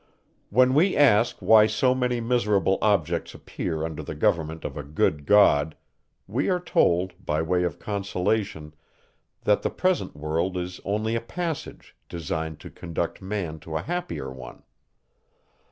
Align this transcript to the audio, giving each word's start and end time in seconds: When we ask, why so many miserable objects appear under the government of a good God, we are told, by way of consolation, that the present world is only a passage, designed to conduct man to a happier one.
When 0.49 0.73
we 0.73 0.97
ask, 0.97 1.37
why 1.43 1.67
so 1.67 1.93
many 1.93 2.19
miserable 2.19 2.79
objects 2.81 3.35
appear 3.35 3.85
under 3.85 4.01
the 4.01 4.15
government 4.15 4.65
of 4.65 4.75
a 4.75 4.81
good 4.81 5.27
God, 5.27 5.77
we 6.25 6.49
are 6.49 6.59
told, 6.59 7.13
by 7.23 7.43
way 7.43 7.61
of 7.61 7.77
consolation, 7.77 8.73
that 9.43 9.61
the 9.61 9.69
present 9.69 10.15
world 10.15 10.57
is 10.57 10.81
only 10.85 11.13
a 11.13 11.21
passage, 11.21 11.95
designed 12.09 12.59
to 12.61 12.71
conduct 12.71 13.21
man 13.21 13.59
to 13.59 13.77
a 13.77 13.83
happier 13.83 14.31
one. 14.33 14.63